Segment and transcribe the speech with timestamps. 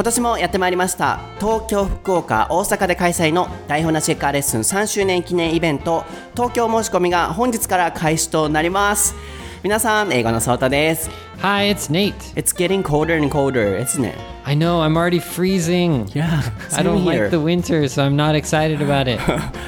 [0.00, 9.14] 今年もやってまいりました東京福岡大阪で開催の台本なチェッカーレッスン3周年記念イベント東京申し込みが本日から開始となります
[9.62, 11.10] 皆さん英語のソータです
[11.42, 12.14] Hi, it's Nate.
[12.34, 14.14] It's getting colder and colder isn't it?
[14.46, 16.08] I know, I'm already freezing.
[16.14, 16.40] Yeah
[16.74, 17.24] I don't here.
[17.24, 19.20] like the winter, so I'm not excited about it.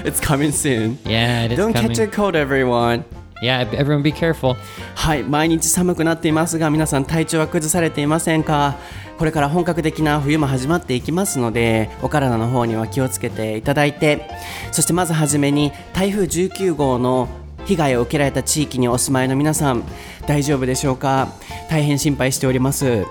[0.06, 1.90] It's coming soon Yeah, it is Don't coming.
[1.90, 3.04] catch a cold everyone
[3.42, 4.56] Yeah, everyone be careful.
[4.94, 8.76] はい毎日寒くなっていますが皆さん体調は崩されていませんか？
[9.18, 14.28] これから本格的な冬も始まっていきますのでお体の方には気をつけていただいて
[14.72, 17.28] そしてまずはじめに台風19号の
[17.66, 19.84] 被害を受けられた地域にお住まいの皆さん
[20.26, 21.28] 大丈夫でしょうか？
[21.70, 23.06] 大変心配しております。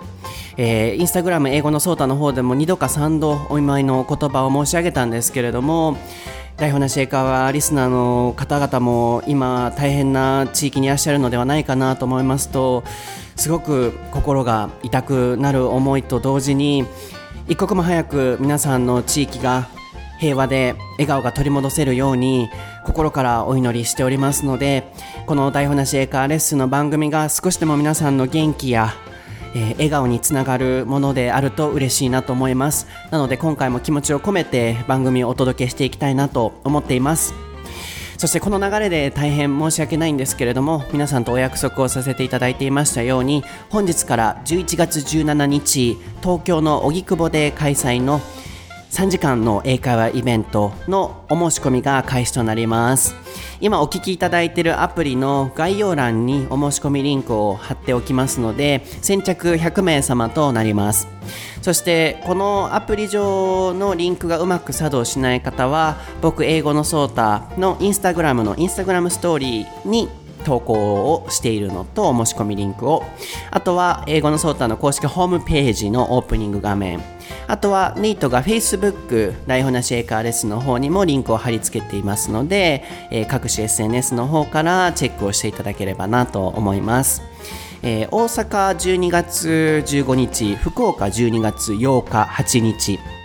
[0.58, 5.98] えーインスタグラム英語のソータの方でも2度か3度お見舞いの言葉を申し上げたんですけれども
[6.58, 12.84] 台本なしエカはリスナーの方々も今大変な地域にいらっしゃるのではないかなと思いますと
[13.38, 16.86] すごく心が痛くなる思いと同時に
[17.48, 19.70] 一刻も早く皆さんの地域が
[20.22, 22.50] 平和で笑顔が取り戻せるように
[22.86, 24.84] 心からお祈りしておりますので
[25.26, 28.94] この台本なしエカーレッスンの番組が少しでも皆さんの元気や
[29.56, 32.88] えー笑顔につながるものであると嬉しいなと思います。
[33.10, 37.34] なので今回も気持ちを込めて番組をお届けしていきたいなと思っています。
[38.18, 48.22] そしてこの流れで大変申し訳ないんですけれども皆さんとお約束をさせていただいていましたように本日から11月17日東京の荻窪で開催の
[48.92, 53.16] 3時間の英会話イベントのお申し込みが開始となります。
[53.62, 61.08] 今お聞きいただいているアプリの概要欄にお申し込みリンクを貼っておきますので先着100名様となります。
[61.62, 70.10] そしてこのアプリ上のリンクがうまく作動しない方は僕英語のソータのインスタグラムのインスタグラムストーリーに
[70.42, 70.74] 投稿
[71.14, 73.04] をしているのと申し込みリンクを。
[73.50, 77.02] あとは英語のソータの公式ホームページのオープニング画面。
[77.48, 87.22] あとはネイトが Facebook 台本なしエーカーレスの方にもリンクを貼り付けていますので、えー各種 SNS の方からチェックをしていただければなと思います。
[87.84, 93.21] えー大阪12月15日福岡12月8日8日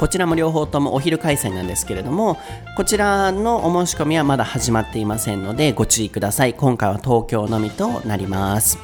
[0.00, 2.38] こちらも両方ともお昼開催なんですけれども
[2.74, 6.54] こちらのお申し込みはまだ始まっていませんのでご注意ください。
[6.54, 8.78] 今回は東京のみとなります。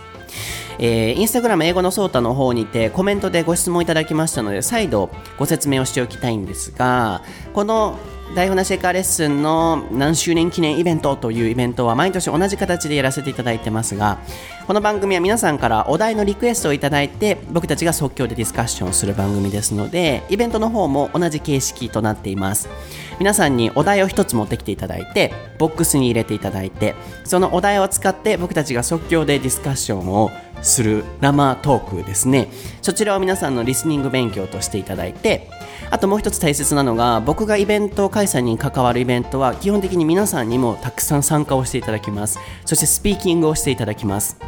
[0.79, 7.23] えーインスタグラム英語のソータの方にてコメントでご質問いただきましたので再度ご説明をしておきたいんですが
[7.55, 7.99] この
[8.35, 14.19] 台本なしエカーレッスンの何周年記念イベントというイベントは毎年同じ形でやらせていただいてますが
[14.67, 22.69] この番組は皆さんからお題のリクエストをいただいて僕たちが即興でディスカッションする番組ですのでイベントの方も同じ形式となっています。
[23.19, 26.95] 皆さんにお題を一つ持ってきていただいてボックスに入れていただいて
[27.25, 30.31] そのお題を使って僕たちが即興でディスカッションを
[30.63, 32.49] する生トークですね。
[32.83, 35.49] そちらを皆さんのリスニング勉強としていただいて
[35.91, 42.39] あともう一つ大切なのが僕がイベント開催に関わるイベントは基本的に皆さんにもたくさん参加をしていただきます。
[42.65, 44.39] そしてスピーキングをしていただきます。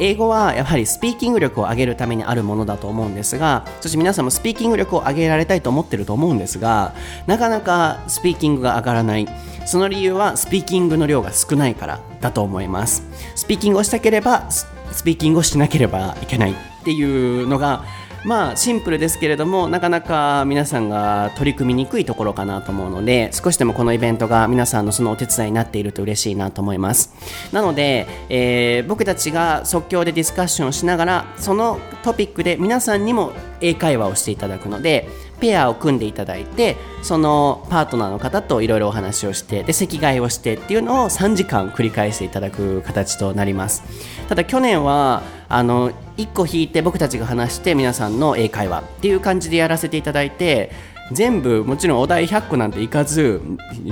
[0.00, 6.94] 英語はやはりスピーキング力を上げるためにあるものだと思うんですがそして皆さんもスピーキング力を上げられたいと思ってると思うんですが
[7.26, 9.28] なかなかスピーキングが上がらない。
[9.64, 13.04] その理由はスピーキングの量が少ないからだと思います。
[13.36, 14.66] スピーキングをしたければス
[15.04, 17.84] ピーキングをしなければいけないっていうのが
[18.24, 27.12] まあシンプルですけれどもなかなか皆さんが取り組みにくいところかなと思うので少しでもこのイベントが皆さんのそのお手伝いになっていると嬉しいなと思います。
[27.52, 35.08] なので、えー僕たちが即興でディスカッションをしながらそのトピックで皆さんにも英会話をしていただくので
[35.42, 43.82] ペアを組んでいただいてそのパートナーの方といろいろお話をしてで席替えをしてっていうのを3時間繰り返していただく形となります。
[44.28, 50.70] ただ去年はあの1個引いて僕たちが話して皆さんの英会話っていう感じでやらせていただいて
[51.10, 53.42] 全部もちろんお題100個なんていかず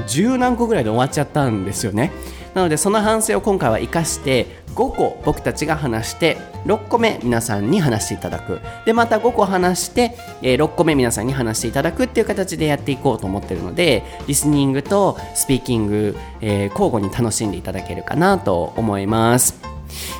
[0.06, 2.12] 十何個ぐらいで終わっちゃったんですよね。
[2.54, 8.60] なのでその反省を今回は生かして5個僕たちが話して6個目皆さんに話していただく。
[8.84, 19.69] でまた5個話して、え6個目皆さんに話していただくっていう形でやっていこうと思ってるのでリスニングとスピーキング、えー交互に楽しんでいただけるかなと思います。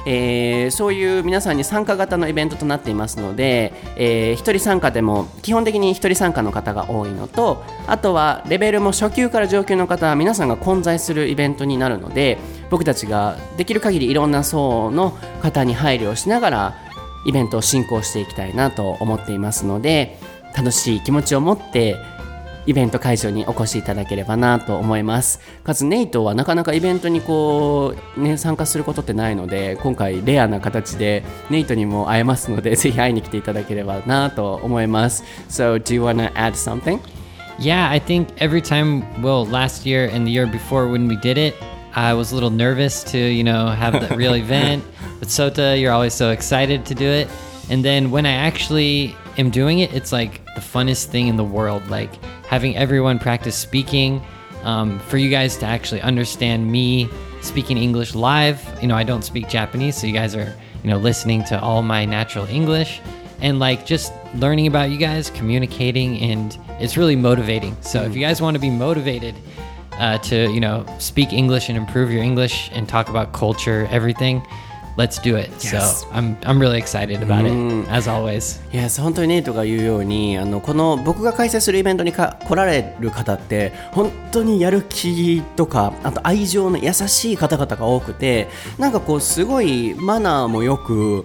[0.07, 12.39] えーそういう皆さんに参加型のイベントとなっていますので、えー一人参加でも基本的に一人参加の方が多いのとあとはレベルも初級から上級の方は皆さんが混在するイベントになるので
[12.71, 15.11] 僕たちができる限りいろんな層の
[15.43, 16.77] 方に配慮をしながら
[17.27, 20.19] イベントを進行していきたいなと思っていますので
[20.57, 21.97] 楽しい気持ちを持って
[22.71, 25.41] イイベント会場にお越しいただければなと思います。
[25.65, 35.25] かつネイトはなかなかイベントにこう、ね、参加することってないので、今回レアな形でネイトにも会えますので、ぜひ会いに来ていただければなと思います。
[35.49, 37.01] So, do you wanna add something?
[37.59, 41.39] Yeah, I think every time, well, last year and the year before when we did
[41.39, 41.57] it,
[41.93, 44.85] I was a little nervous to, you know, have the real event.
[45.19, 47.29] But Sota, you're always so excited to do it.
[47.69, 51.45] And then when I actually am doing it, it's like the funnest thing in the
[51.45, 51.87] world.
[51.89, 54.23] Like having everyone practice speaking,
[54.63, 57.09] um, for you guys to actually understand me
[57.41, 58.63] speaking English live.
[58.83, 61.83] You know, I don't speak Japanese, so you guys are, you know, listening to all
[61.83, 63.01] my natural English
[63.41, 67.77] and like just learning about you guys, communicating, and it's really motivating.
[67.81, 69.35] So if you guys want to be motivated
[69.93, 74.43] uh, to, you know, speak English and improve your English and talk about culture, everything,
[74.97, 75.51] let's do it.
[75.63, 76.03] Yes.
[76.03, 78.61] So I'm I'm really excited about it as always.
[78.73, 88.49] いや本当にネイトが言うようにあのこの僕が開催するイベントにか来られる方って本当にやる気とかあと愛情の優しい方々が多くて
[88.79, 91.25] なんかこうすごいマナーもよく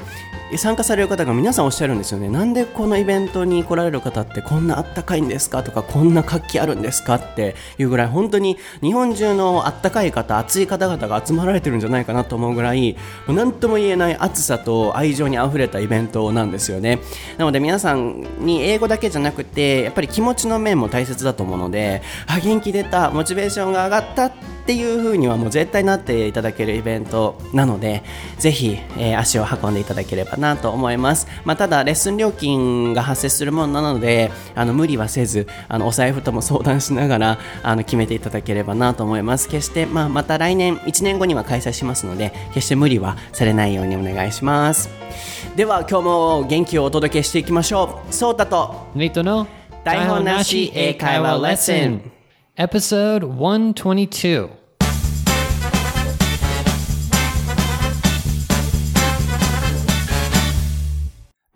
[0.58, 2.30] 参加される方が皆さんおっしゃるんですよね。
[2.30, 12.96] なんでこのイベントに来られる方ってこんなあったかいんですかとかこんな活気あるんですかっていうぐらい本当に日本中のあったかい方熱い方々が集まられてるんじゃないかなと思うぐらい
[13.26, 17.00] もう何とも言えない熱さと愛情にあふれたイベントなんですよね。
[17.38, 28.04] なので皆さんに英語だけじゃなくてやっぱり気持ちの面も大切だと思うのであ元気出たモチベーションが上がったっていう風にはもう絶対なっていただけるイベントなので
[28.38, 39.50] ぜひ、えー足を運んでいただければなと思います、まあ、ただレッスン料金が発生するものなのであの無理はせずあのお財布とも相談しながらあの決めていただければなと思います。
[39.50, 44.90] 決して、まあ、また来年1年後には開催しますので決して無理はされないようにお願いします。
[45.56, 48.14] では今日も元気をお届けしていきましょう。
[48.14, 49.48] ソータと Nito no?
[49.84, 52.15] 台本なし英会話レッスン
[52.57, 54.51] Episode 122.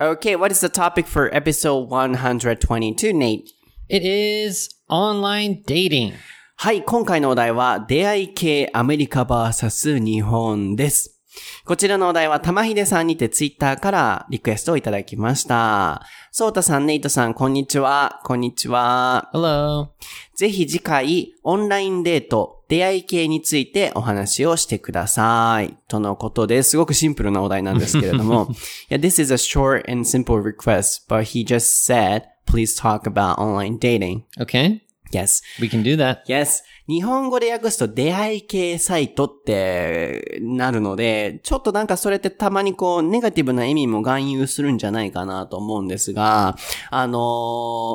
[0.01, 3.49] Okay, what is the topic for episode 122, Nate?
[3.87, 6.13] It is online dating.
[6.57, 11.18] はい、今回のお題は、出会い系アメリカ VS 日本です。
[11.64, 16.02] こちらのお題は、玉秀さんにてツイッターからリクエストをいただきました。
[16.32, 18.20] ソータさん、ネイトさん、こんにちは。
[18.24, 19.30] こんにちは。
[19.32, 19.88] Hello.
[20.34, 25.76] ぜひ次回、オンラインデート、出会い系についてお話をしてください。
[25.88, 26.70] とのことです。
[26.70, 28.48] すごくシンプルなお題なんですけれども。
[28.88, 33.38] yeah, this is a short and simple request, but he just said, please talk about
[33.38, 34.22] online dating.
[34.38, 35.42] Okay, Yes.
[35.60, 36.22] we can do that.
[36.26, 36.62] Yes.
[36.88, 46.56] 日本語で訳すと出会い系サイトってなるので、ちょっとなんかそれってたまにこうネガティブな意味も含有するんじゃないかなと思うんですが、
[46.90, 47.18] あの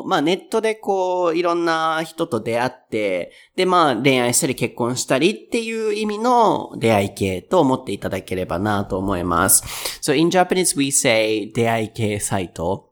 [0.06, 9.64] ーまあネットでこういろんな人と出会って、でまあ恋愛したり結婚したりっていう意味の出会い系と思っていただければなと思います。
[10.02, 12.90] So in Japanese we say 出会い系サイト。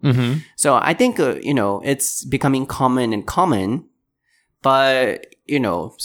[0.58, 3.84] So I think, uh, you know, it's becoming common and common
[4.64, 5.96] but you know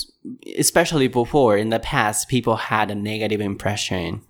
[0.58, 4.20] especially before in the past people had a negative impression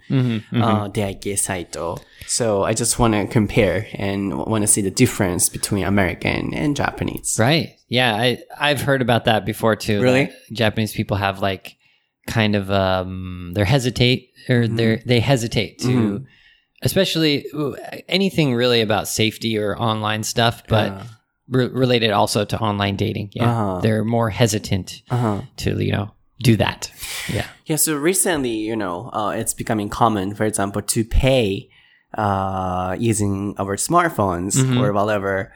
[0.53, 1.97] uh the saito
[2.27, 6.77] so i just want to compare and want to see the difference between american and
[6.77, 7.75] japanese Right.
[7.89, 10.03] Yeah, I I've heard about that before too.
[10.03, 10.31] Really?
[10.53, 11.77] Japanese people have like
[12.27, 14.21] kind of um they hesitate
[14.51, 16.27] or they they hesitate to
[16.83, 17.47] especially
[18.09, 20.93] anything really about safety or online stuff, but
[21.49, 23.31] re- related also to online dating.
[23.33, 23.51] Yeah.
[23.51, 23.81] Uh-huh.
[23.81, 25.03] They're more hesitant
[25.57, 26.11] to, you know,
[26.43, 26.93] do that.
[27.29, 27.47] Yeah.
[27.67, 31.69] yeah so recently you know uh, it's becoming common for example to pay
[32.15, 35.53] uh using our smartphones or whatever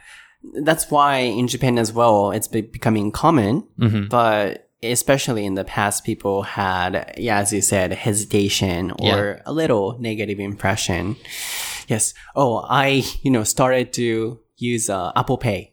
[0.54, 3.64] that's why in Japan as well, it's be- becoming common,
[4.11, 9.96] but especially in the past, people had, yeah, as you said, hesitation or a little
[10.00, 11.16] negative impression.
[11.87, 12.14] Yes.
[12.34, 15.71] Oh, I, you know, started to use uh, Apple Pay.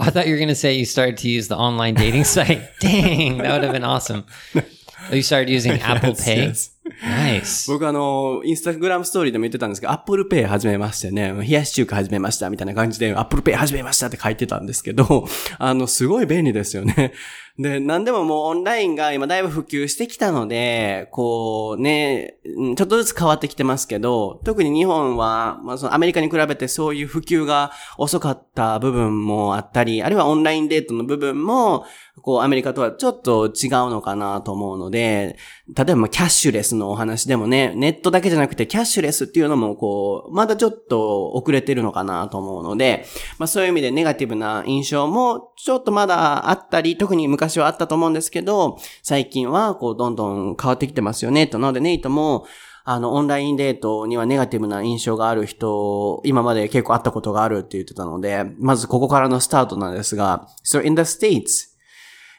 [0.00, 2.62] I thought you were going to say you started to use the online dating site.
[2.80, 4.24] Dang, that would have been awesome.
[5.10, 6.36] Oh, you started using Apple Pay?
[6.36, 6.70] yes.
[7.02, 7.70] Nice.
[7.70, 15.26] 僕あの、インスタグラムストーリーでも言ってたんですけど、Apple Pay 始めましてね、冷やし中華始めましたみたいな感じで、Apple Pay 始めましたって書いてたんですけど、
[15.58, 17.12] あの、すごい便利ですよね。
[17.58, 31.84] で、なんでももうオンラインが今だいぶ普及してきたので、こうね、ちょっとずつ変わってきてますけど、特に日本は、まあそのアメリカに比べてそういう普及が遅かった部分もあったり、あるいはオンラインデートの部分も、
[32.22, 35.36] こうアメリカとはちょっと違うのかなと思うので、
[35.74, 43.04] 例えばキャッシュレスのお話でもね、ネットだけじゃなくてキャッシュレスっていうのもこう、まだちょっと遅れてるのかなと思うので、
[43.38, 51.58] まあそういう意味でネガティブな印象もちょっとまだあったり、特に昔はあったと思うんですけど、最近はこうどんどん変わってきてますよね、と。
[51.58, 52.46] なのでネイトも、
[52.84, 61.68] あの、オンラインデートにはネガティブな印象がある人、今まで結構あったことがあるって言ってたので、まずここからのスタートなんですが、so in the States,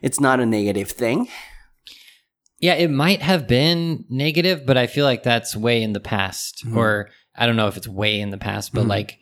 [0.03, 1.27] it's not a negative thing.
[2.62, 6.63] Yeah, it might have been negative, but I feel like that's way in the past.
[6.75, 9.18] Or I don't know if it's way in the past, but like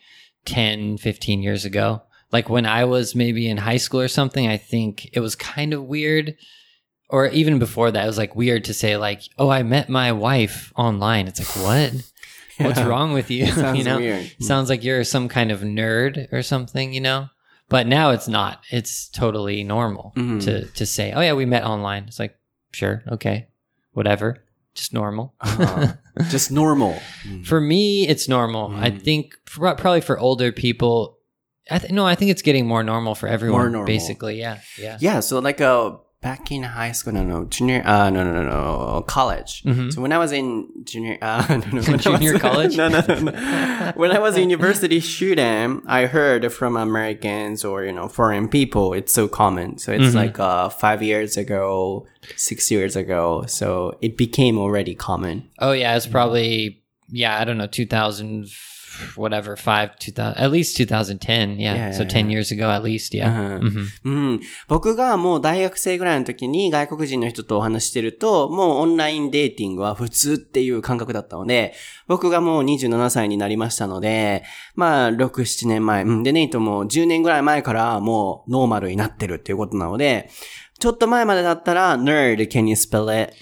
[0.45, 2.03] 10, 15 years ago.
[2.31, 5.73] Like when I was maybe in high school or something, I think it was kind
[5.73, 6.35] of weird.
[7.09, 10.11] Or even before that, it was like weird to say like, "Oh, I met my
[10.11, 12.11] wife online." It's like, "What?
[12.67, 13.97] What's wrong with you?" Sounds you know?
[13.97, 14.31] weird.
[14.41, 17.29] Sounds like you're some kind of nerd or something, you know?
[17.67, 18.61] But now it's not.
[18.69, 20.43] It's totally normal Mhm.
[20.43, 22.35] to to say, "Oh yeah, we met online." It's like,
[22.71, 23.47] "Sure, okay.
[23.93, 24.43] Whatever.
[24.75, 25.93] Just normal." Uh,
[26.29, 26.99] just normal.
[27.43, 28.71] For me, it's normal.
[28.75, 29.01] I Mm.
[29.01, 31.17] think for, probably for older people,
[31.71, 33.71] I th- no, I think it's getting more normal for everyone.
[33.71, 33.85] normal.
[33.85, 34.97] Basically, yeah, yeah.
[35.01, 38.43] Yeah, so like uh, back in high school, no, no, junior, uh, no, no, no,
[38.43, 39.63] no, college.
[39.63, 39.93] Mhm.
[39.93, 42.75] So when I was in junior, uh, no, no, Junior was- college?
[42.81, 43.91] no, no, no, no.
[43.95, 48.93] when I was a university student, I heard from Americans or you know foreign people,
[48.93, 49.77] it's so common.
[49.77, 50.15] So it's Mhm.
[50.15, 53.45] like uh, five years ago, six years ago.
[53.47, 55.47] So it became already common.
[55.59, 57.39] Oh yeah, it's probably yeah.
[57.39, 58.47] I don't know, two thousand
[59.15, 61.57] whatever five two thousand at least two thousand ten.
[61.57, 62.37] Yeah, Yeah, so yeah, ten yeah.
[62.37, 63.15] years ago at least.
[63.17, 63.29] Yeah.
[63.29, 63.59] Uh-huh.
[63.59, 63.85] Mhm.
[64.05, 64.39] うん。
[64.67, 71.73] 僕がもう大学生ぐらいの時に外国人の人とお話ししてると、もうオンラインデーティングは普通っていう感覚だったので、
[72.07, 74.43] 僕がもう27歳になりましたので、
[74.75, 76.03] まあ、6、7年前。
[76.03, 76.23] うん。
[76.23, 80.29] で、ネイトも10年ぐらい前からもうノーマルになってるっていうことなので、
[80.79, 83.33] ちょっと前までだったら、nerd, can you spell it?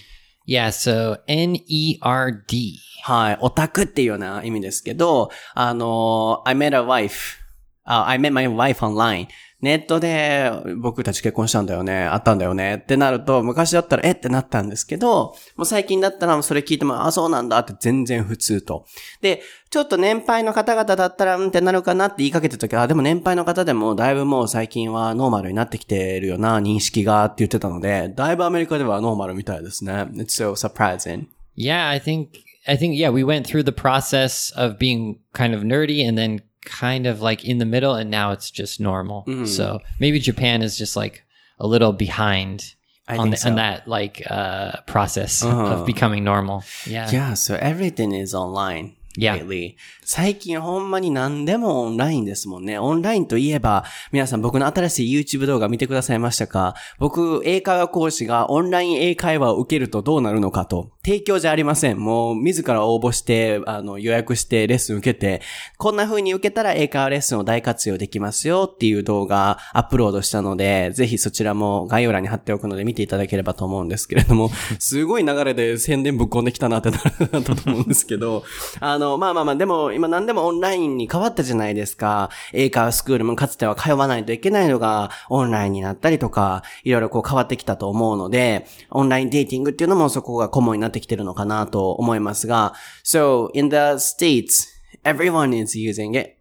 [0.47, 0.69] Yeah.
[0.69, 2.79] So N E R D.
[3.05, 3.39] はい。
[3.41, 7.39] オタクっていうような意味ですけど、あの、I met a wife.
[7.85, 9.27] あ I met my wife online.
[9.60, 14.12] ネットで僕たち結婚したんだよね、あったんだよねってなると、昔だったらえ？
[14.12, 18.86] ってなったんですけど、もう最近だったらそれ聞いても、あ、そうなんだって全然普通と。
[19.22, 29.94] で、ちょっと年配の方々だったら、うんってなるかなって言いかけてた時は、あ、でも年配の方でもだいぶもう最近はノーマルになってきてるよな、認識がって言ってたので、だいぶアメリカではノーマルみたいですね。
[30.14, 31.26] It's so surprising.
[31.56, 32.28] Yeah, I think
[32.68, 36.44] I think yeah, we went through the process of being kind of nerdy and then
[36.68, 39.26] kind of like in the middle and now it's just normal.
[39.46, 41.24] So maybe Japan is just like
[41.60, 42.76] a little behind
[43.08, 43.50] I on, the, so.
[43.50, 45.74] on that like uh process Uh-huh.
[45.74, 46.64] of becoming normal.
[46.86, 47.10] Yeah.
[47.12, 48.96] Yeah, so everything is online.
[49.18, 49.44] Yeah.
[49.44, 49.76] Lately.
[50.04, 52.78] 最近ほんまに何でもオンラインですもんね。
[52.78, 56.76] オンラインといえば、皆さん僕の新しい YouTube 動画見てくださいましたか？
[57.00, 60.92] 僕、英会話講師がオンライン英会話を受けるとどうなるのかと。
[61.04, 62.00] 提供じゃありません。
[62.00, 65.42] もう、自ら応募して、あの、予約してレッスン受けて、
[65.78, 77.02] こんな風に受けたら英会話レッスンを大活用できますよっていう動画アップロードしたので、ぜひそちらも概要欄に貼っておくので見ていただければと思うんですけれども、 すごい流れで宣伝ぶっ込んできたなってなっ
[77.44, 78.44] たと思うんですけど、
[78.82, 82.30] あの、まあまあまあ、でも今何でもオンラインに変わったじゃないですか。
[82.52, 92.74] 英会話スクールもかつては通わないといけないのがオンラインになったりとか、いろいろこう変わってきたと思うので、オンラインデーティングっていうのもそこがコモンになってきてるのかなと思いますが、
[93.06, 94.68] So, in the States,
[95.04, 96.38] everyone is using it.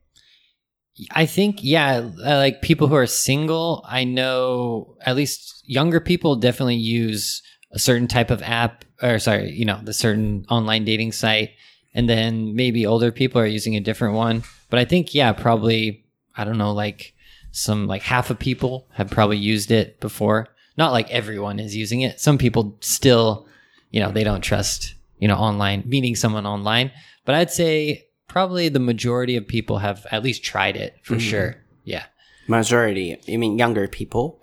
[1.10, 6.76] I think, yeah, like people who are single, I know at least younger people definitely
[6.76, 7.42] use
[7.72, 11.50] a certain type of app, or sorry, you know, the certain online dating site.
[11.96, 14.44] And then maybe older people are using a different one.
[14.68, 16.04] But I think, yeah, probably,
[16.36, 17.14] I don't know, like
[17.52, 20.46] some, like half of people have probably used it before.
[20.76, 22.20] Not like everyone is using it.
[22.20, 23.48] Some people still,
[23.90, 26.92] you know, they don't trust, you know, online, meeting someone online.
[27.24, 31.20] But I'd say probably the majority of people have at least tried it for mm-hmm.
[31.20, 31.56] sure.
[31.84, 32.04] Yeah.
[32.46, 34.38] Majority, you mean younger people?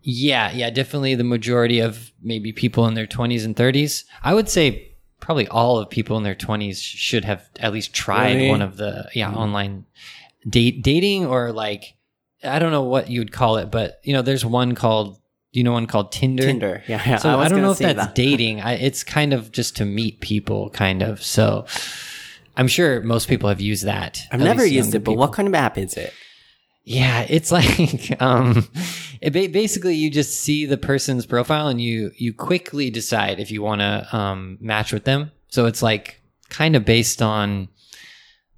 [0.00, 4.04] Yeah, yeah, definitely the majority of maybe people in their 20s and 30s.
[4.22, 8.36] I would say probably all of people in their 20s should have at least tried
[8.36, 8.50] Really?
[8.50, 9.36] one of the yeah, mm-hmm.
[9.38, 9.86] online
[10.48, 11.94] date dating or like
[12.42, 15.18] I don't know what you would call it, but you know, there's one called
[15.52, 16.42] you know one called Tinder?
[16.42, 16.82] Tinder.
[16.86, 17.16] Yeah, yeah.
[17.16, 18.14] So I, was don't know if that's that.
[18.14, 18.60] dating.
[18.60, 21.22] I, it's kind of just to meet people, kind of.
[21.22, 21.66] So
[22.56, 24.20] I'm sure most people have used that.
[24.30, 26.12] I've never used it, but what kind of app is it?
[26.84, 28.68] Yeah, it's like um,
[29.20, 33.50] it ba- basically you just see the person's profile and you you quickly decide if
[33.50, 35.32] you want to um, match with them.
[35.48, 37.68] So it's like kind of based on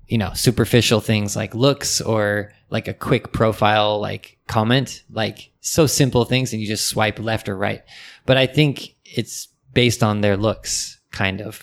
[0.08, 5.86] you know superficial things like looks or like a quick profile like comment, like so
[5.86, 7.82] simple things, and you just swipe left or right.
[8.24, 11.62] But I think it's based on their looks, kind of.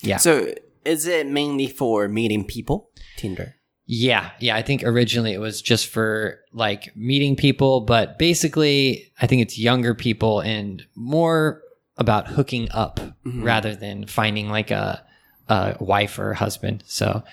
[0.00, 0.16] Yeah.
[0.16, 0.52] So
[0.84, 2.90] is it mainly for meeting people?
[3.16, 3.56] Tinder.
[3.85, 4.55] Yeah, yeah.
[4.55, 9.57] I think originally it was just for like meeting people, but basically, I think it's
[9.57, 11.61] younger people and more
[11.97, 15.01] about hooking up rather than finding like a,
[15.47, 16.83] a wife or husband.
[16.85, 17.23] So,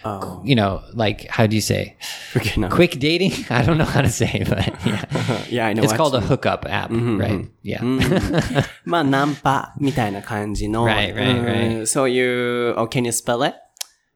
[0.44, 1.96] you know, like how do you say
[2.36, 2.68] Okay, now.
[2.70, 3.32] quick dating?
[3.50, 5.04] I don't know how to say, but yeah,
[5.50, 5.82] Yeah, I know.
[5.82, 7.48] it's what called you a hookup app, right?
[7.62, 7.82] Yeah.
[8.84, 10.86] まあ、ナンパみたいな感じの。
[10.86, 12.20] Right, right, うんそうい
[12.70, 13.56] う、oh, can you spell it?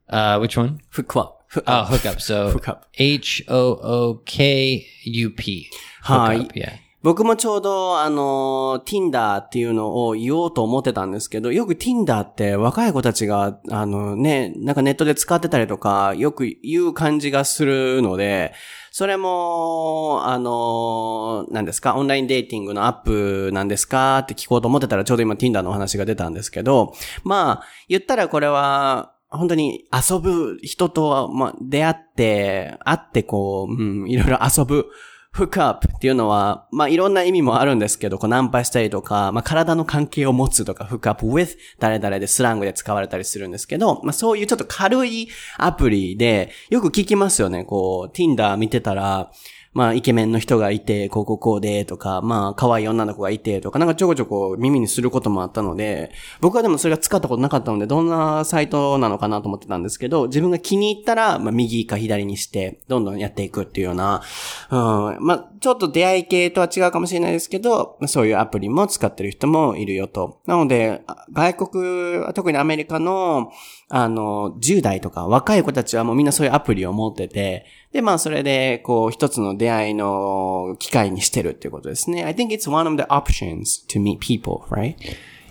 [0.09, 0.79] uh, which one?
[0.89, 1.05] フッ
[1.54, 1.94] クアップ。
[1.94, 2.20] Oh, hookup.
[2.20, 2.78] So Hookup.
[2.98, 5.70] H O O K U P.
[6.02, 6.52] Hookup.
[6.52, 6.84] Yeah.
[7.04, 18.54] 僕もちょうど、あの、Tinder っていうのを言おうと思ってたんですけど、よく Tinder って若い子たちが、あのね、なんかネットで使ってたりとか、よく言う感じがするので、
[18.90, 34.86] それも、あの、何ですか、オンラインデーティングのアップなんですかって聞こうと思ってたらちょうど今 Tinder のお話が出たんですけど、まあ、言ったらこれは、本当に遊ぶ人と、ま、出会って、会ってこう、うん、いろいろ遊ぶ。
[35.34, 47.64] フックアップっていうのは、まあ、いろんな意味もあるんですけど、こう、ナンパしたりとか、まあ、体の関係を持つとか、フックアップ with 誰々でスラングで使われたりするんですけど、まあ、そういうちょっと軽いアプリで、よく聞きますよね。
[47.64, 49.32] こう、Tinder 見てたら、
[49.74, 64.22] まあ、イケメンの人がいて、こうこうこうで、とか、まあ、可愛い女の子がいて、とか、なんかちょこちょこ耳にすることもあったので、僕はでもそれが使ったことなかったので、どんなサイトなのかなと思ってたんですけど、自分が気に入ったら、まあ、右か左にして、どんどんやっていくっていうような、
[64.70, 64.78] うん、
[65.20, 70.40] まあ、ちょっと出会い系とは違うかもしれないですけど、そういうアプリも使ってる人もいるよと。
[70.46, 71.02] なので、
[71.32, 73.50] 外国、特にアメリカの、
[73.96, 82.24] あの、10代とか若い子たちはもうみんなそういうアプリを持ってて、で、まあそれで、こう、一つの出会いの機会にしてるっていうことですね。
[82.24, 84.96] I think it's one of the options to meet people, right?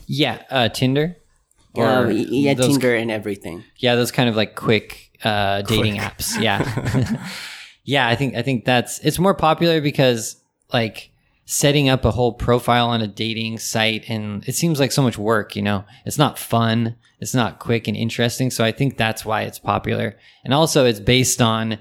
[0.10, 0.40] Yeah.
[0.52, 1.16] Uh, Tinder.
[1.78, 3.64] Uh, yeah, those- Tinder and everything.
[3.80, 6.38] Yeah, those kind of like quick uh, dating apps.
[6.42, 6.60] Yeah,
[7.86, 8.06] yeah.
[8.10, 10.36] I think I think that's it's more popular because
[10.74, 11.13] like
[11.46, 15.18] setting up a whole profile on a dating site and it seems like so much
[15.18, 15.56] work.
[15.56, 16.96] You know, it's not fun.
[17.20, 18.50] It's not quick and interesting.
[18.50, 20.18] So I think that's why it's popular.
[20.44, 21.80] And also, it's based on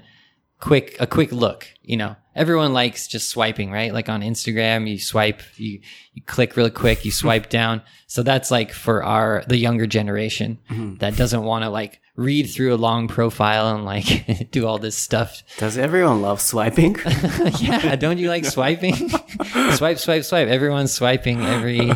[0.63, 1.67] quick a quick look.
[1.81, 3.93] You know, everyone likes just swiping, right?
[3.93, 5.81] Like on Instagram, you swipe, you
[6.13, 7.81] you click really quick, you swipe down.
[8.07, 10.95] So that's like for our the younger generation mm-hmm.
[10.97, 14.97] that doesn't want to like read through a long profile and like do all this
[14.97, 15.43] stuff.
[15.57, 16.95] Does everyone love swiping?
[17.59, 19.09] yeah, don't you like swiping?
[19.75, 20.47] swipe, swipe, swipe.
[20.47, 21.91] Everyone's swiping every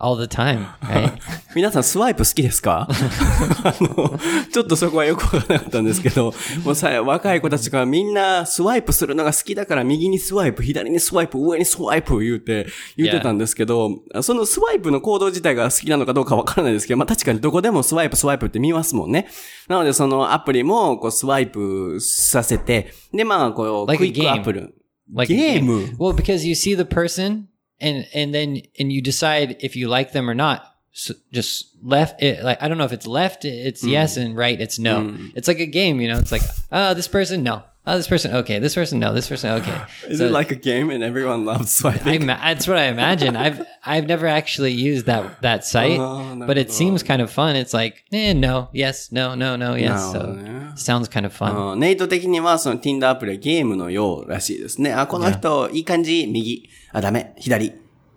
[0.00, 1.12] all the time, right?
[1.54, 2.88] 皆さんスワイプ好きですか？
[3.64, 4.18] あの、
[4.52, 6.32] ちょっとそこはよくわからなかったんですけど、
[6.64, 13.90] もうさ、若い子たちがみんなスワイプするのが好きだから右にスワイプ、左にスワイプ、上にスワイプ言うて、言ってたんですけど、
[14.22, 19.28] そのスワイプの行動自体が好きなのかどうかわからないですけど、まあ確かにどこでもスワイプ、スワイプって見ますもんね。
[19.68, 24.74] なのでそのアプリもこうスワイプさせて、でまあこう、Like クイックアップル。
[25.14, 27.44] Like ゲー.ム Well, because you see the person
[27.80, 30.64] and and then and you decide if you like them or not.
[30.92, 34.60] So just left it like I don't know if it's left it's yes and right
[34.60, 35.16] it's no.
[35.36, 36.18] It's like a game, you know.
[36.18, 37.62] It's like oh this person no.
[37.86, 38.58] Oh this person okay.
[38.58, 39.14] This person no.
[39.14, 39.80] This person okay.
[40.08, 42.28] Is So it like a game and everyone loves swiping?
[42.28, 43.36] I that's what I imagine.
[43.36, 46.74] I've I've never actually used that that site, Oh, no, but it no.
[46.74, 47.54] seems kind of fun.
[47.54, 50.12] It's like eh, no, yes, no, no, no, yes.
[50.12, 50.57] No, so yeah.
[50.76, 51.72] Sounds kind of fun.
[51.72, 54.92] うんネイト的にはその Tinder アプリはゲームのようらしいですね。
[54.92, 56.68] あ、この人、いい感じ、右。
[56.92, 57.72] あ、ダメ、左。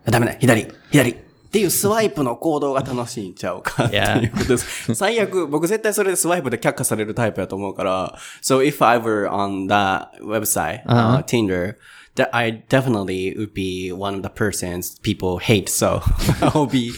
[0.05, 1.11] あ、ダメだ、左、左。
[1.11, 1.15] っ
[1.51, 4.95] ていうスワイプの行動が楽しいんちゃうかっていうことです。
[4.95, 11.75] 最悪、僕絶対それでスワイプで却下されるタイプだと思うから、so if I were on that website, uh, Tinder,
[12.15, 16.01] that I definitely would be one of the persons people hate, so
[16.41, 16.93] I'll be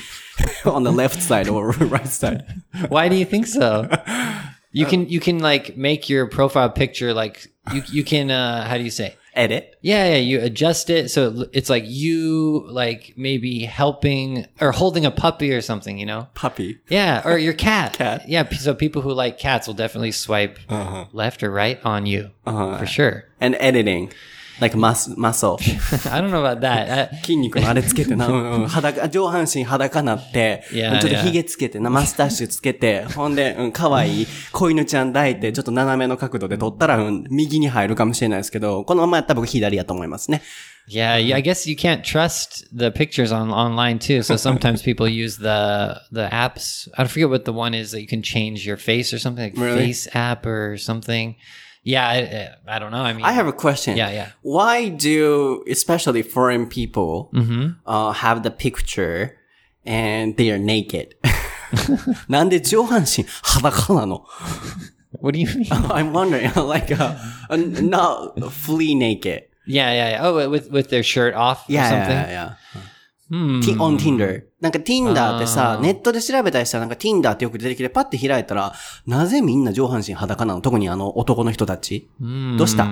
[0.66, 2.46] on the left side or right side.
[2.90, 3.90] Why do you think so?
[4.74, 8.68] You uh, can you can like make your profile picture like you you can uh
[8.68, 9.16] how do you say?
[9.36, 9.76] Edit?
[9.82, 15.12] Yeah, yeah, you adjust it so it's like you like maybe helping or holding a
[15.12, 16.28] puppy or something, you know?
[16.36, 16.78] Puppy.
[16.88, 17.94] Yeah, or your cat.
[17.98, 18.30] Cat.
[18.30, 21.06] Yeah, so people who like cats will definitely swipe uh-huh.
[21.14, 22.78] left or right on you uh-huh.
[22.78, 23.26] for sure.
[23.40, 24.14] And editing.
[24.60, 25.58] Like mus muscle.
[26.12, 27.12] I don't know about that.
[27.12, 40.42] Uh, 筋肉のあれつけてな、うんうん裸、上半身裸なって、いやちょっといやヒゲつけてな、マスタッシュつけて、ほんで、うん、可愛い子犬ちゃん抱いて、ちょっと斜めの角度で撮ったら、うん、右に入るかもしれないですけど、このままやったら僕左やと思いますね。
[40.88, 44.22] Yeah, yeah, I guess you can't trust the pictures on online too.
[44.22, 46.90] So sometimes people use the the apps.
[46.98, 49.58] I forget what the one is that you can change your face or something like
[49.58, 49.78] Really?
[49.78, 51.36] face app or something.
[51.85, 53.03] Yeah, I, I don't know.
[53.03, 53.97] I mean, I have a question.
[53.97, 54.29] Yeah, yeah.
[54.43, 57.69] Why do, especially foreign people, Mm-hmm.
[57.87, 59.39] uh, have the picture
[59.87, 61.17] and they are naked.
[62.29, 64.25] なんで上半身裸なの
[65.21, 65.67] What do you mean?
[65.91, 67.15] I'm wondering, like, uh,
[67.51, 69.45] uh, not fully naked.
[69.67, 70.27] yeah, yeah, yeah.
[70.27, 72.55] Oh, with with their shirt off or Yeah,
[73.31, 73.61] something.
[73.61, 73.75] yeah, yeah.
[73.75, 74.45] Ti- on Tinder.
[74.61, 78.73] なんか Tinder ってさ、ネットで調べたりしたらなんか Tinder ってよく出てきてパッて開いたら、
[79.07, 82.09] なぜみんな上半身裸なの特にあの男の人たち。
[82.57, 82.89] どうした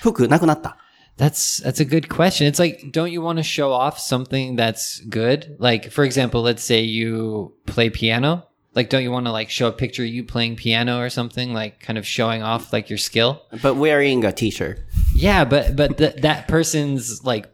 [0.00, 0.76] 服なくなった
[1.16, 2.44] That's that's a good question.
[2.48, 5.54] It's like, don't you want to show off something that's good?
[5.60, 8.48] Like, for example, let's say you play piano.
[8.74, 11.52] Like, don't you want to like show a picture of you playing piano or something?
[11.52, 13.42] Like, kind of showing off like your skill.
[13.62, 14.80] But wearing a t-shirt.
[15.14, 17.50] Yeah, but but th- that person's like p-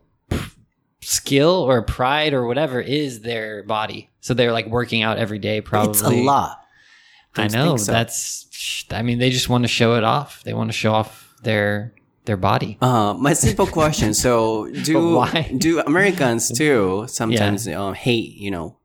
[1.06, 4.10] skill or pride or whatever is their body.
[4.22, 5.62] So they're like working out every day.
[5.62, 6.62] Probably It's a lot.
[7.36, 7.92] I know so.
[7.92, 8.86] that's.
[8.92, 10.44] I mean, they just want to show it off.
[10.44, 11.94] They want to show off their
[12.26, 12.78] their body.
[12.82, 14.14] Uh, my simple question.
[14.14, 15.52] So do, why?
[15.58, 18.78] do Americans too sometimes uh, hate, you know,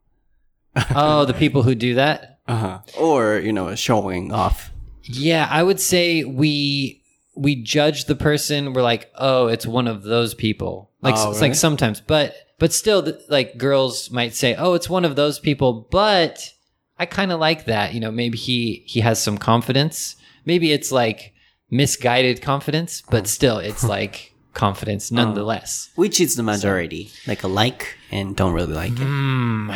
[0.95, 2.39] oh, the people who do that.
[2.49, 2.81] Uh-huh.
[2.99, 4.73] or, you know, showing off?
[5.05, 7.00] Yeah, I would say we
[7.41, 8.73] we judge the person.
[8.75, 10.91] We're like, oh, it's one of those people.
[11.01, 11.49] Like Oh, it's really?
[11.51, 15.39] like sometimes, but but still, th- like girls might say, oh, it's one of those
[15.39, 15.89] people.
[15.91, 16.53] But
[16.99, 17.95] I kind of like that.
[17.95, 20.17] You know, maybe he he has some confidence.
[20.45, 21.33] Maybe it's like
[21.71, 25.91] misguided confidence, but still, it's like confidence nonetheless.
[25.95, 27.11] Which is the majority?
[27.27, 28.99] Like a like and don't really like it.
[29.07, 29.71] Hmm.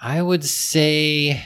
[0.00, 1.42] I would say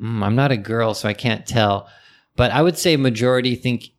[0.00, 1.88] mm, I'm not a girl, so I can't tell.
[2.36, 3.90] But I would say majority think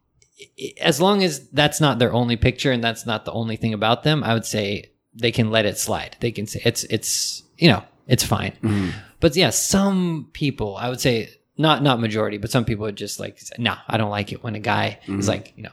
[0.80, 4.04] as long as that's not their only picture and that's not the only thing about
[4.04, 6.18] them, I would say they can let it slide.
[6.20, 8.54] They can say it's it's you know it's fine.
[8.64, 8.90] Mm-hmm.
[9.20, 13.20] But yeah, some people I would say not not majority, but some people would just
[13.20, 15.28] like say, no, I don't like it when a guy is mm-hmm.
[15.28, 15.72] like you know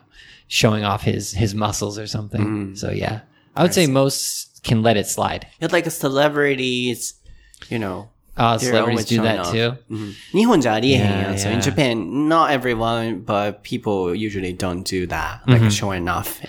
[0.48, 2.40] showing off his his muscles or something.
[2.40, 2.74] Mm-hmm.
[2.74, 3.20] So yeah,
[3.56, 5.46] I would say most can let it slide.
[5.60, 7.14] It's like a celebrities,
[7.68, 8.10] you know.
[8.38, 9.76] Uh, They're celebrities do that too.
[9.90, 11.34] うん日本じゃありえへんやん。
[11.34, 11.60] Yeah, So in yeah.
[11.60, 15.40] Japan, not everyone, but people usually don't do that.
[15.46, 16.40] Like showing off.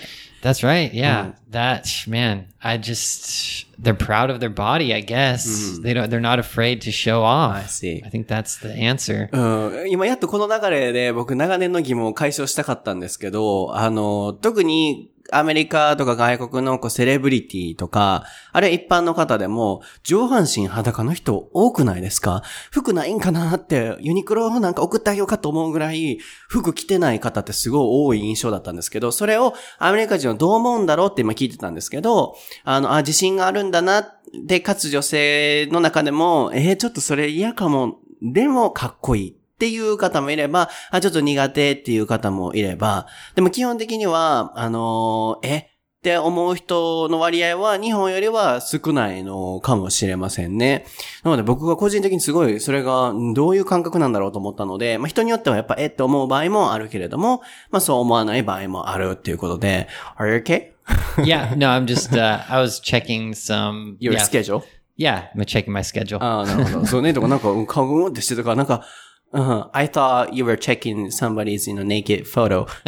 [0.42, 0.94] That's right.
[0.94, 1.34] Yeah.
[1.52, 5.80] That man, I just they're proud of their body, I guess.
[5.82, 7.56] They don't they're not afraid to show off.
[7.56, 8.04] I see.
[8.06, 9.30] I think that's the answer.
[9.32, 22.44] うん、今やっとこの流れで僕長年の疑問を解消したかったんですけど、あの、特にアメリカとか外国のこうセレブリティとか、あれ一般の方でも上半身裸の人多くないですか？
[22.72, 34.16] 服ないんかなってユニクロなんか送ってあげようかと思うぐらい服着てない方ってすごい多い印象だったんですけど、それをアメリカ人はどう思うんだろうって今聞いてたんですけど、あの、あ、自信があるんだな。
[34.46, 38.00] で、かつ女性の中でも、えーちょっとそれ嫌かも。
[38.22, 39.39] でもかっこいい。
[39.60, 45.58] っていう方もいれば、あ、ちょっと苦手っていう方もいれば、でも基本的には、あのーえ？
[45.58, 50.86] って思う人の割合は日本よりは少ないのかもしれませんね。
[51.26, 60.72] なので僕が個人的にすごいそれがんどういう感覚なんだろうと思ったので、まあ人によってはやっぱえって思う場合もあるけれども、まあそう思わない場合もあるっていうことで、Are you okay?
[61.26, 64.64] yeah, no, I'm just uh I was checking some Your yeah, schedule?
[65.00, 66.22] Yeah, I'm checking my schedule.
[66.22, 66.86] ああ、なるほど。
[66.86, 68.86] そうね、とかなんか、うん顔がうんってしてたから、なんか、
[69.35, 72.69] うん、I thought you were checking somebody's, you know, naked photo.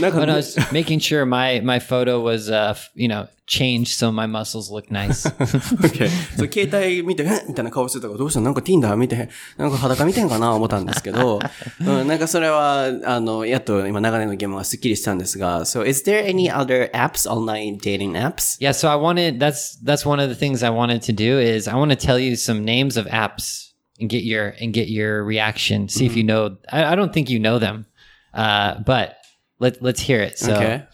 [0.00, 3.98] なんか、 But I was making sure my my photo was uh f- you know changed
[3.98, 5.28] so my muscles look nice.
[5.84, 11.40] OK そう、携帯見て、えみたいな顔してたから、どうしたなんか Tinder 見て、なんか裸見てんかな思ったんですけど、
[11.80, 18.58] うん、なんかそれは、あの、やっと今長年のゲームがスッキリしたんですが、So, is there any other apps, online dating apps?
[18.60, 21.68] Yeah, so I wanted that's that's one of the things I wanted to do is
[21.68, 23.66] I want to tell you some names of apps
[24.00, 25.88] and get your and get your reaction.
[25.88, 26.56] See if you know.
[26.70, 27.86] I, I don't think you know them,
[28.34, 29.16] uh, but
[29.58, 30.38] let let's hear it.
[30.38, 30.84] So Okay.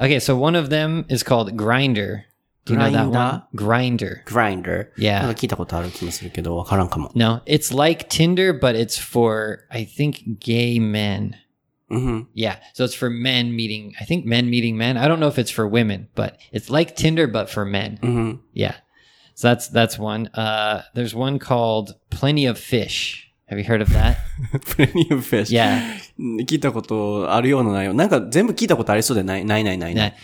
[0.00, 2.24] okay, so one of them is called Grinder.
[2.64, 3.42] Do you know that one?
[3.56, 4.22] Grinder.
[4.26, 4.92] Grinder.
[4.98, 5.22] Yeah.
[5.22, 7.10] なんか聞いたことある気もするけど、わからんかも。
[7.14, 11.32] No, it's like Tinder, but it's for I think gay men.
[11.90, 12.28] うん。
[12.34, 13.92] Yeah, so it's for men meeting.
[13.98, 14.98] I think men meeting men.
[14.98, 17.98] I don't know if it's for women, but it's like Tinder but for men.
[18.02, 18.40] うん。
[18.54, 18.74] Yeah.
[19.34, 20.28] So that's that's one.
[20.34, 23.32] Uh there's one called Plenty of Fish.
[23.46, 24.18] Have you heard of that?
[24.76, 25.58] プレミアムフィッシュ。
[25.58, 25.80] yeah.
[26.18, 27.94] うん聞いたことあるような内容。
[27.94, 30.14] なんか全部聞いたことありそうでない、ないないないない。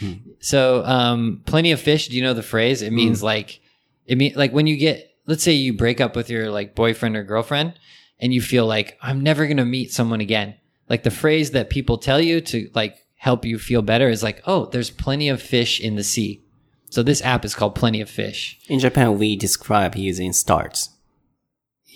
[0.41, 2.85] So um Plenty of Fish, do you know the phrase?
[2.85, 3.61] It means like
[4.07, 7.17] it mean like when you get let's say you break up with your like boyfriend
[7.17, 7.75] or girlfriend
[8.21, 10.55] and you feel like I'm never going to meet someone again.
[10.89, 14.43] Like the phrase that people tell you to like help you feel better is like,
[14.47, 16.43] "Oh, there's plenty of fish in the sea."
[16.90, 18.60] So this app is called Plenty of Fish.
[18.68, 20.90] In Japan, we describe using starts.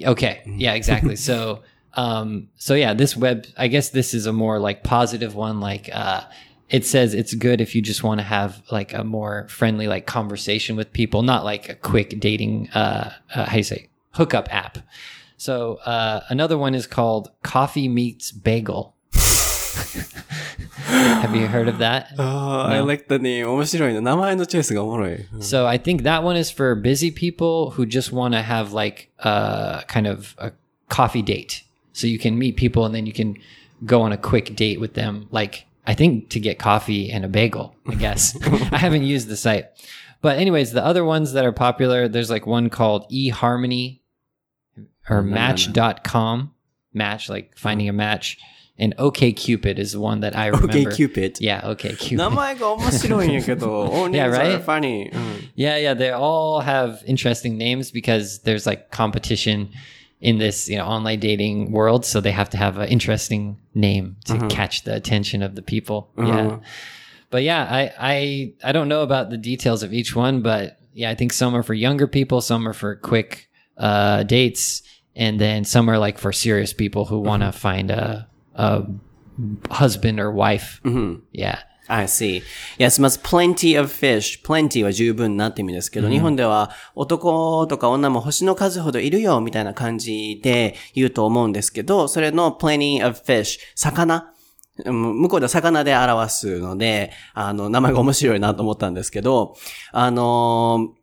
[0.04, 0.42] Okay.
[0.46, 1.16] Yeah, exactly.
[1.16, 5.60] so, um, so yeah, this web, I guess this is a more like positive one.
[5.60, 6.24] Like, uh,
[6.70, 10.08] it says it's good if you just want to have like a more friendly like
[10.08, 14.52] conversation with people, not like a quick dating uh, uh how do you say hookup
[14.54, 14.80] app.
[15.38, 18.96] So uh, another one is called Coffee Meets Bagel.
[20.89, 22.13] Have you heard of that?
[22.19, 23.49] Oh, I like the name.
[23.49, 24.01] 面白いな。
[24.01, 25.27] 名前のチョイスがおもろい。
[25.41, 29.11] So I think that one is for busy people who just want to have like
[29.19, 30.53] a kind of a
[30.89, 31.65] coffee date.
[31.93, 33.37] So you can meet people and then you can
[33.85, 35.29] go on a quick date with them.
[35.31, 38.37] Like I think to get coffee and a bagel, I guess.
[38.73, 39.67] I haven't used the site.
[40.21, 44.01] But anyways, the other ones that are popular, there's like one called eHarmony
[45.09, 46.55] or match.com.
[46.95, 48.39] Match, like finding a match.
[48.81, 50.73] And OKCupid is one that I remember.
[50.73, 51.39] Okay, Cupid.
[51.41, 52.17] Yeah, OKCupid.
[52.17, 54.65] 名前が面白いんやけど、all Yeah, names are right?
[54.65, 55.11] funny.
[55.13, 55.51] うん。
[55.57, 59.71] Yeah, yeah, they all have interesting names because there's like competition
[60.21, 64.17] in this, you know, online dating world, so they have to have an interesting name
[64.27, 66.11] to catch the attention of the people.
[66.17, 66.59] Yeah.
[67.31, 71.11] But yeah, I I I don't know about the details of each one, but yeah,
[71.11, 74.83] I think some are for younger people, some are for quick uh dates,
[75.17, 78.84] and then some are like for serious people who want to find a a
[79.70, 80.82] husband or wife.
[81.32, 81.60] Yeah.
[81.88, 82.42] I see.
[82.78, 84.42] Yes, まず plenty of fish.
[84.44, 93.60] plenty は十分なって意味ですけど、日本では男とか女も星の数ほどいるよみたいな感じで言うと思うんですけど、それの plenty of fish。
[93.76, 94.30] 魚。
[94.86, 99.56] うん向こうでは魚で表すので、あの、名前が面白いなと思ったんですけど、
[99.92, 100.94] あの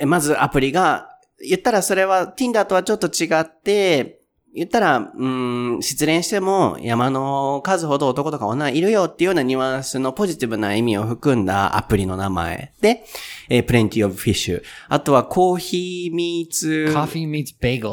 [0.00, 4.19] ーまずアプリが、言ったらそれは Tinder とはちょっと違って、
[4.54, 13.04] 言ったら、うん、失恋しても山の数ほど男とか女いるよっていうようなニュアンスのポジティブな意味を含んだアプリの名前で、
[13.48, 14.62] えー Plenty of Fish。
[14.88, 16.92] あとはコーヒーミーツ。
[16.92, 17.92] Coffee meets bagel.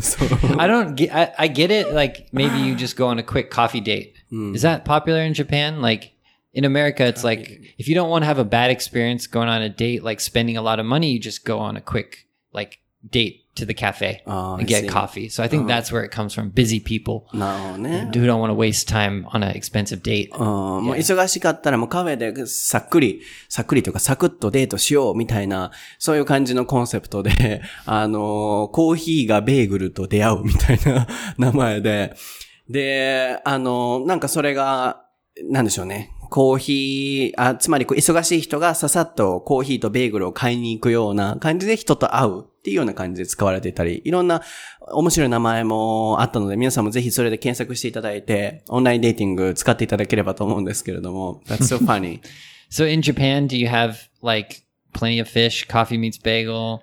[0.00, 0.28] そう。
[0.58, 1.14] I don't get.
[1.14, 1.94] I, I get it.
[1.94, 4.14] Like maybe you just go on a quick coffee date.
[4.54, 5.80] Is that popular in Japan?
[5.80, 6.12] Like
[6.52, 9.62] in America, it's like if you don't want to have a bad experience going on
[9.62, 12.80] a date, like spending a lot of money, you just go on a quick like
[13.08, 15.28] date to the cafe Oh, and get coffee.
[15.28, 16.50] So I think that's where it comes from.
[16.50, 18.10] Busy people なるほどね。
[18.12, 20.28] who don't want to waste time on an expensive date.
[20.36, 31.06] うん、もう忙しかったらもうカフェでさっくり、さっくりというかサクッとデートしようみたいな、そういう感じのコンセプトで、あのーコーヒーがベーグルと出会うみたいな
[31.38, 32.14] 名前で、
[32.68, 35.02] で、あのーなんかそれが、
[35.50, 36.12] なんでしょうね。
[36.30, 44.42] コーヒー、あ、つまりこう忙しい人がささっとコーヒーとベーグルを買いに行くような感じで人と会うっていうような感じで使われていたり、いろんな
[44.92, 52.20] 面白い名前もあったので、皆さんもぜひそれで検索していただいて、オンラインデーティング使っていただければと思うんですけれども、That's so funny.
[52.68, 54.62] So in Japan, do you have like
[54.92, 56.80] plenty of fish, coffee meets bagel,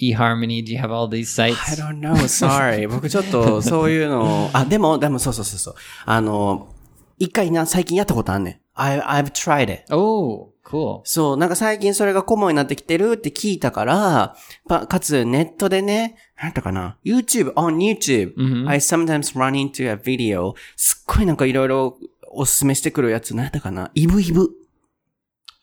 [0.00, 0.64] eHarmony?
[0.66, 1.70] Do you have all these sites?
[1.70, 2.86] I don't know, sorry.
[2.90, 5.74] 僕ちょっとそういうのを、あ、でも、でもそうそうそうそう。
[6.04, 6.74] あの、
[7.18, 8.60] 一回な、最近やったことあんねん。
[8.74, 9.94] I, I've tried it.
[9.94, 11.00] Oh, cool.
[11.04, 20.54] そう、なんか最近それがコモになってきてるって聞いたから、パかつネットでね、なんだかな ?YouTube, on YouTube,、I sometimes run into a video.
[20.76, 21.98] すっごいなんかいろいろ
[22.30, 23.90] おすすめしてくるやつ、なんだったかな？
[23.94, 24.48] イブイブ。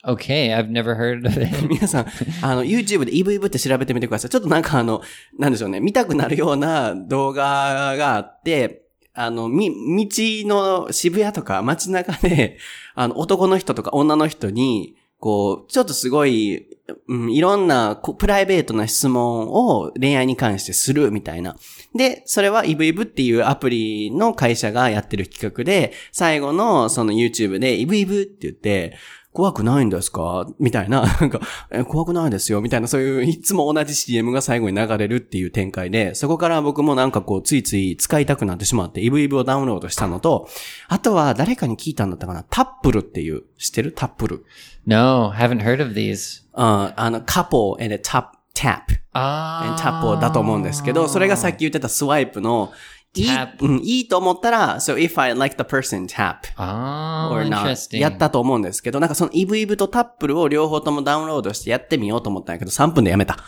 [0.06, 1.50] Okay, I've never heard of it.
[1.68, 2.06] 皆さん、
[2.42, 4.30] あの、YouTube でイブイブって調べてみてください。
[4.30, 5.02] ちょっとなんかあの、
[5.38, 8.84] なんでしょうね、見たくなるような動画があって、
[9.20, 9.70] あの、み、
[10.08, 10.08] 道
[10.48, 12.58] の渋谷とか街中で、
[12.96, 16.68] あの、男の人とか女の人に、こう、ちょっとすごい、
[17.10, 21.58] うん、いろんなプライベートな質問を恋愛に関してするみたいな。
[21.94, 28.96] で、それはイブイブっていうアプリの会社がやってる企画で、最後のその YouTube でイブイブって言って、
[29.40, 30.46] 怖くないんですか？
[30.60, 31.40] みたいな、 なんか、
[31.72, 40.50] え怖くないですよ、みたいな、そういう、いつも同じ CM が最後に流れるっていう展開で、そこから僕もなんかこう、ついつい使いたくなってしまって、イブイブをダウンロードしたのと、
[40.90, 43.94] あとは誰かに聞いたんだったかな、タップルっていう、知ってる？
[43.94, 44.46] タップル。
[44.86, 46.42] No, haven't heard of these.
[46.54, 48.82] ああの、カポ and a tap, tap.
[49.14, 50.22] Ah, タップ。
[50.22, 52.72] だと思うんですけど、それがさっき言ってたスワイプの、
[53.17, 56.49] いい Tap うん、いいと思ったら、so if I like the person, tap.
[56.59, 57.63] oh, or not.
[57.63, 58.01] interesting.
[58.01, 63.39] やったと思うんですけど、なんかそのイブイブとタップルを両方ともダウンロードしてやってみようと思ったんやけど、3分でやめた。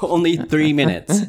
[0.00, 1.22] Only three minutes.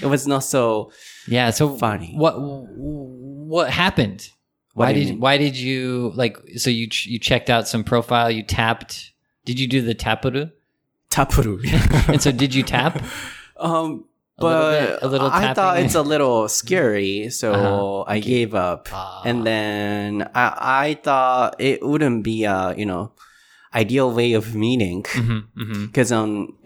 [0.00, 0.90] It was not so
[1.28, 1.50] Yeah.
[1.50, 2.14] So Funny.
[2.16, 4.30] What what happened?
[4.74, 5.20] What why do you did mean?
[5.20, 6.38] why did you like?
[6.56, 8.30] So you ch- you checked out some profile.
[8.30, 9.12] You tapped.
[9.44, 10.50] Did you do the tapuru?
[11.10, 11.58] タップル。
[12.08, 12.98] and so did you tap?
[13.60, 14.04] um,
[14.39, 18.03] a little but bit- a little I thought it's a little scary, so Uh-huh.
[18.07, 18.87] I gave up.
[18.91, 19.21] Ah.
[19.25, 23.11] And then I, I thought it wouldn't be a, you know,
[23.73, 25.03] ideal way of meeting.
[25.03, 26.57] Mm-hmm, Because um,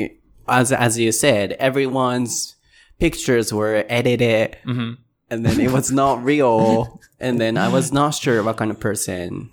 [0.48, 2.56] as as you said, everyone's
[3.00, 4.94] pictures were edited, Mm-hmm.
[5.32, 8.80] and then it was not real, and then I was not sure what kind of
[8.80, 9.50] person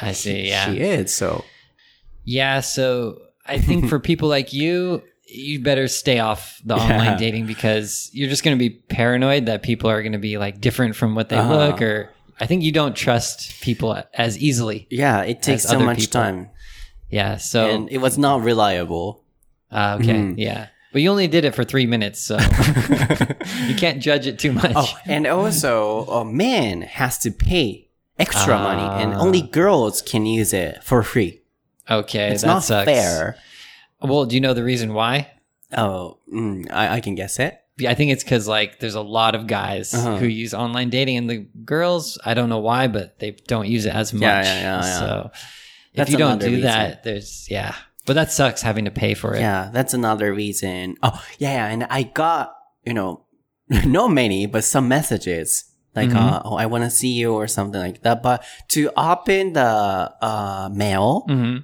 [0.00, 0.48] I see.
[0.48, 0.66] Yeah.
[0.66, 1.44] She is, so.
[2.24, 5.02] Yeah, so I think for people like you,
[5.34, 6.82] you better stay off the Yeah.
[6.82, 10.38] online dating because you're just going to be paranoid that people are going to be
[10.38, 11.56] like different from what they Uh-huh.
[11.56, 14.86] look or I think you don't trust people as easily.
[14.90, 16.20] Yeah, it takes so much people.
[16.20, 16.48] time.
[17.10, 19.22] Yeah, so And it was not reliable.
[19.70, 20.38] uh, okay, Mm-hmm.
[20.38, 20.66] yeah.
[20.92, 22.36] But you only did it for 3 minutes, so
[23.66, 24.72] you can't judge it too much.
[24.74, 28.62] Oh, and also, a man has to pay extra Ah.
[28.62, 31.40] money, and only girls can use it for free.
[31.90, 32.84] okay, It's that not sucks.
[32.84, 33.36] fair.
[34.04, 35.30] Well, do you know the reason why?
[35.76, 37.58] Oh, mm, I, I can guess it.
[37.78, 40.16] Yeah, I think it's because like there's a lot of guys Uh-huh.
[40.16, 43.86] who use online dating, and the girls, I don't know why, but they don't use
[43.86, 44.20] it as much.
[44.22, 44.98] Yeah, yeah, yeah, yeah.
[45.00, 45.30] So
[45.94, 46.62] if you don't another do reason.
[46.70, 47.74] that, there's yeah,
[48.06, 49.40] but that sucks having to pay for it.
[49.40, 50.96] Yeah, that's another reason.
[51.02, 51.66] Oh, yeah, yeah.
[51.68, 53.24] And I got, you know,
[53.68, 56.16] not many, but some messages like, Mm-hmm.
[56.18, 58.22] uh, oh, I want to see you or something like that.
[58.22, 59.62] But to open the
[60.22, 61.56] uh, mail, hmm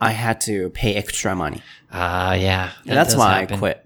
[0.00, 1.62] I had to pay extra money.
[1.90, 2.72] Ah, yeah.
[2.84, 3.85] that That's why I quit.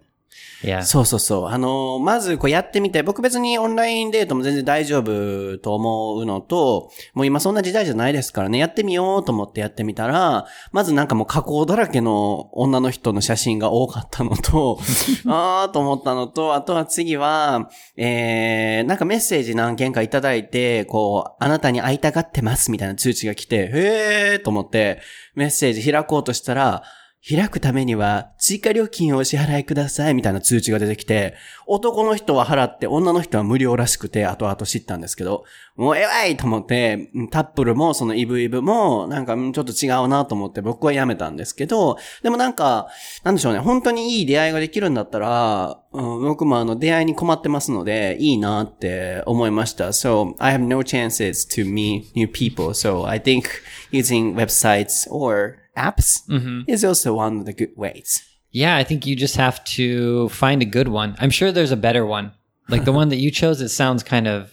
[0.63, 0.83] Yeah.
[0.83, 1.47] そうそうそう。
[1.47, 14.79] あの、まずこうやってみて、僕別にオンラインデートも全然大丈夫と思うのと、もう今そんな時代じゃないですからね、やってみようと思ってやってみたら、まずなんかもう加工だらけの女の人の写真が多かったのと、
[15.27, 25.01] あーと思ったのと、あとは次は、えー、なんかメッセージ何件かいただいて、こう、あなたに会いたがってますみたいな通知が来て、へーと思って、
[25.35, 26.83] メッセージ開こうとしたら、
[27.29, 31.35] 開くためには追加料金をお支払いくださいみたいな通知が出てきて、
[31.67, 35.45] 男の人は払って女の人は無料らしくて後々知ったんですけど、
[35.77, 42.89] もうえらいと思って、タップルもそのイブイブもなんかちょっと違うなと思って僕はやめたんですけど、でもなんか、
[43.23, 49.89] なんでしょうね、本当にいい出会いができるんだったら、うん僕もあの出会いに困ってますので、いいなって思いました。
[49.89, 52.73] So, I have no chances to meet new people.
[52.73, 53.45] So, I think
[53.93, 56.23] using websites or apps
[56.69, 58.23] is also one of the good ways.
[58.53, 61.17] Yeah, I think you just have to find a good one.
[61.21, 62.33] I'm sure there's a better one.
[62.69, 64.53] Like the one that you chose, it sounds kind of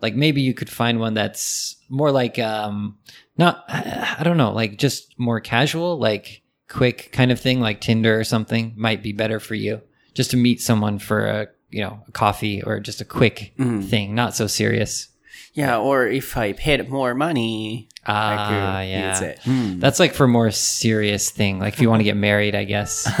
[0.00, 2.98] like maybe you could find one that's more like um
[3.36, 8.18] not I don't know, like just more casual, like quick kind of thing like Tinder
[8.18, 9.80] or something might be better for you.
[10.14, 14.14] Just to meet someone for a, you know, a coffee or just a quick thing,
[14.14, 15.08] not so serious.
[15.54, 19.12] Yeah, or if I paid more money, Ah, yeah.
[19.12, 19.40] use it.
[19.80, 23.06] That's like for more serious thing, like if you want to get married, I guess.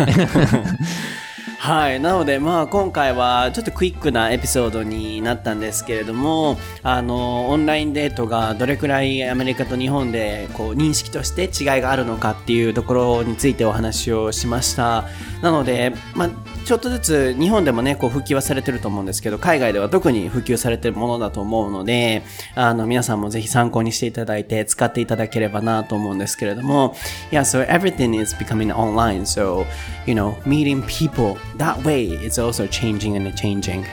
[1.58, 1.98] はい。
[2.00, 15.04] なので、まあ、今回はちょっとクイックなエピソードになったんですけれども、あの、オンラインデートがどれくらいアメリカと日本で、こう、認識として違いがあるのかっていうところについてお話をしました。
[15.42, 16.30] なので、まあ、
[16.68, 22.22] ちょっとずつ日本でもね、こう、普及はされてると思うんですけど、海外では特に普及されてるものだと思うので、
[22.54, 26.94] あの、皆さんもぜひ参考にしていただいて、使っていただければなと思うんですけれども、
[27.30, 29.64] Yeah, so everything is becoming online, so,
[30.06, 33.86] you know, meeting people that way is also changing and changing.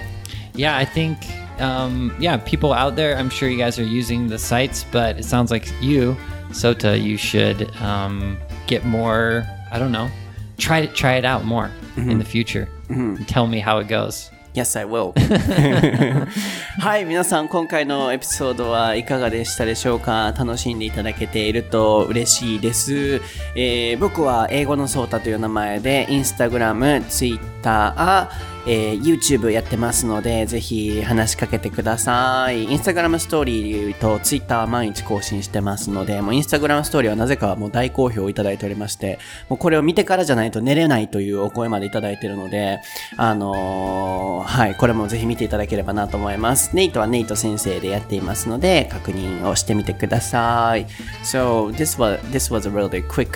[0.53, 1.15] Yeah, I think,
[1.61, 5.23] um, yeah, people out there, I'm sure you guys are using the sites, but it
[5.23, 6.17] sounds like you,
[6.49, 10.09] Sota, you should um, get more, I don't know,
[10.57, 12.67] try it, try it out more in the future.
[12.89, 14.29] And tell me how it goes.
[14.53, 15.11] Yes, I will.
[16.79, 20.33] はい、皆さん今回のエピソードはいかがでしたでしょうか？
[20.37, 23.21] 楽しんでいただけていると嬉しいです。
[23.55, 32.63] えー僕は英語のソータという名前で、インスタグラム、ツイッター、えー YouTube やってますので、ぜひ話しかけてください。
[32.63, 42.79] インスタグラムストーリーとツイッターは毎日更新してますので、もうインスタグラムストーリーはなぜかもう大好評をいただいておりまして、もうこれを見てからじゃないと寝れないというお声までいただいてるので、
[43.17, 46.75] あのーはい、これもぜひ見ていただければなと思います。
[46.75, 50.87] ネイトはネイト先生でやっていますので、確認をしてみてください。
[51.23, 53.29] So, this was, this was a really quick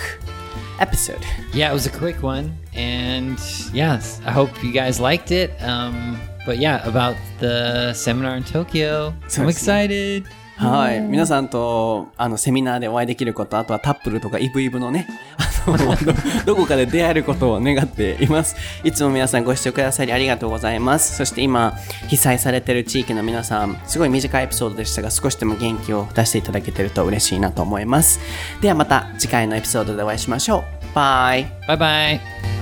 [0.80, 1.24] episode.
[1.52, 2.56] Yeah, it was a quick one.
[2.74, 3.38] And
[3.72, 5.50] yes, I hope you guys liked it.
[5.62, 10.26] Um, but yeah, about the seminar in Tokyo, So I'm excited.
[10.60, 11.00] はい。
[11.00, 15.06] 皆さんと、あの、セミナーでお会いできること、あとはタップルとかイブイブのね、
[15.66, 16.12] あの、ど
[16.44, 18.56] どこかで出会えることを願っています。
[18.84, 21.16] いつも皆さんご視聴くださりありがとうございます。
[21.16, 21.72] そして今、
[22.08, 28.20] 被災されている地域の皆さん、すごい短いエピソードでしたが、少しでも元気を出していただけてると嬉しいなと思います。
[28.60, 30.94] ではまた次回のエピソードでお会いしましょう。
[30.94, 31.46] バイ。
[31.66, 32.59] Bye bye.